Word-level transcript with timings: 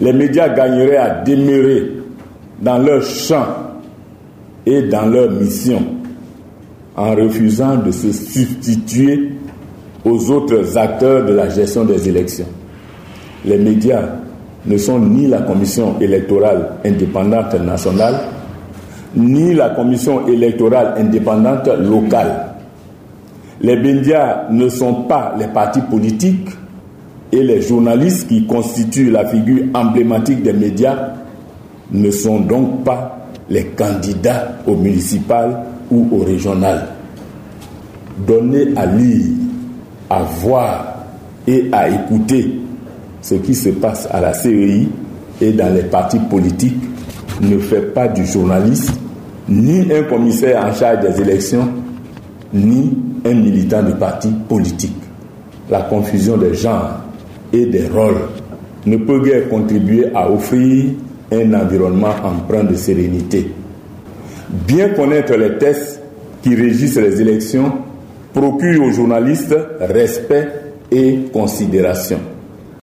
les 0.00 0.12
médias 0.12 0.48
gagneraient 0.48 0.96
à 0.96 1.10
demeurer 1.22 1.92
dans 2.60 2.78
leur 2.78 3.02
champ 3.02 3.46
et 4.66 4.82
dans 4.82 5.06
leur 5.06 5.30
mission 5.30 5.82
en 6.96 7.14
refusant 7.14 7.76
de 7.76 7.90
se 7.90 8.12
substituer 8.12 9.30
aux 10.04 10.30
autres 10.30 10.76
acteurs 10.76 11.24
de 11.24 11.32
la 11.32 11.48
gestion 11.48 11.84
des 11.84 12.08
élections. 12.08 12.46
Les 13.44 13.58
médias 13.58 14.02
ne 14.66 14.76
sont 14.76 14.98
ni 14.98 15.26
la 15.26 15.42
commission 15.42 15.98
électorale 16.00 16.72
indépendante 16.84 17.54
nationale, 17.54 18.14
ni 19.16 19.54
la 19.54 19.70
commission 19.70 20.26
électorale 20.26 20.94
indépendante 20.98 21.68
locale. 21.68 22.46
Les 23.60 23.76
médias 23.76 24.48
ne 24.50 24.68
sont 24.68 25.02
pas 25.04 25.34
les 25.38 25.48
partis 25.48 25.80
politiques 25.80 26.48
et 27.32 27.42
les 27.42 27.60
journalistes 27.62 28.28
qui 28.28 28.46
constituent 28.46 29.10
la 29.10 29.26
figure 29.26 29.64
emblématique 29.74 30.42
des 30.42 30.52
médias 30.52 31.14
ne 31.92 32.10
sont 32.10 32.40
donc 32.40 32.84
pas 32.84 33.28
les 33.50 33.64
candidats 33.66 34.58
au 34.66 34.74
municipal 34.76 35.64
ou 35.90 36.08
au 36.12 36.24
régional. 36.24 36.88
Donner 38.26 38.68
à 38.76 38.86
lire, 38.86 39.26
à 40.10 40.22
voir 40.22 40.94
et 41.46 41.68
à 41.72 41.88
écouter 41.88 42.60
ce 43.20 43.34
qui 43.34 43.54
se 43.54 43.70
passe 43.70 44.08
à 44.10 44.20
la 44.20 44.34
CEI 44.34 44.88
et 45.40 45.52
dans 45.52 45.72
les 45.74 45.82
partis 45.84 46.18
politiques 46.18 46.82
ne 47.40 47.58
fait 47.58 47.92
pas 47.92 48.08
du 48.08 48.26
journaliste 48.26 48.92
ni 49.48 49.92
un 49.92 50.02
commissaire 50.02 50.64
en 50.64 50.74
charge 50.74 51.00
des 51.00 51.22
élections, 51.22 51.68
ni 52.52 52.92
un 53.24 53.34
militant 53.34 53.82
de 53.82 53.92
parti 53.92 54.28
politique. 54.48 54.96
La 55.70 55.82
confusion 55.82 56.36
des 56.36 56.54
genres 56.54 57.00
et 57.52 57.66
des 57.66 57.88
rôles 57.88 58.28
ne 58.86 58.96
peut 58.96 59.22
guère 59.22 59.48
contribuer 59.48 60.06
à 60.14 60.30
offrir 60.30 60.92
un 61.32 61.54
environnement 61.54 62.14
empreint 62.24 62.64
de 62.64 62.74
sérénité. 62.74 63.50
Bien 64.66 64.90
connaître 64.90 65.34
les 65.36 65.58
tests 65.58 66.00
qui 66.42 66.54
régissent 66.54 66.98
les 66.98 67.20
élections 67.20 67.72
procure 68.32 68.84
aux 68.84 68.90
journalistes 68.90 69.56
respect 69.80 70.48
et 70.90 71.18
considération. 71.32 72.18